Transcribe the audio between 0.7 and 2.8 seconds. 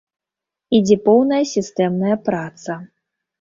Ідзе поўная сістэмная праца.